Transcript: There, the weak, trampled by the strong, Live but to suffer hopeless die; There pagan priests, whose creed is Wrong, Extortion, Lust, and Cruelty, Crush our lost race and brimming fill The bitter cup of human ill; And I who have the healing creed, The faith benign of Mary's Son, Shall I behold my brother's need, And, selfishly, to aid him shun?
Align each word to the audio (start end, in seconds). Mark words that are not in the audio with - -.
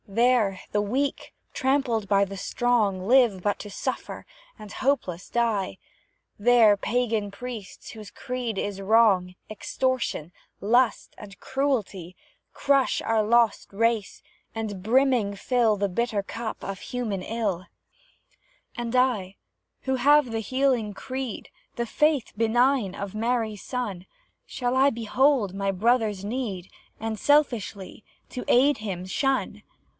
There, 0.07 0.59
the 0.73 0.81
weak, 0.81 1.31
trampled 1.53 2.09
by 2.09 2.25
the 2.25 2.35
strong, 2.35 3.07
Live 3.07 3.41
but 3.43 3.59
to 3.59 3.69
suffer 3.69 4.25
hopeless 4.59 5.29
die; 5.29 5.77
There 6.39 6.75
pagan 6.75 7.29
priests, 7.31 7.91
whose 7.91 8.11
creed 8.11 8.57
is 8.57 8.81
Wrong, 8.81 9.35
Extortion, 9.49 10.33
Lust, 10.59 11.13
and 11.17 11.39
Cruelty, 11.39 12.17
Crush 12.51 13.01
our 13.03 13.23
lost 13.23 13.71
race 13.71 14.21
and 14.55 14.83
brimming 14.83 15.35
fill 15.35 15.77
The 15.77 15.87
bitter 15.87 16.23
cup 16.23 16.61
of 16.63 16.79
human 16.79 17.21
ill; 17.21 17.67
And 18.75 18.95
I 18.97 19.35
who 19.83 19.95
have 19.95 20.31
the 20.31 20.41
healing 20.41 20.93
creed, 20.93 21.49
The 21.75 21.85
faith 21.85 22.33
benign 22.35 22.95
of 22.95 23.15
Mary's 23.15 23.63
Son, 23.63 24.07
Shall 24.45 24.75
I 24.75 24.89
behold 24.89 25.53
my 25.53 25.71
brother's 25.71 26.25
need, 26.25 26.69
And, 26.99 27.17
selfishly, 27.19 28.03
to 28.31 28.43
aid 28.49 28.79
him 28.79 29.05
shun? 29.05 29.61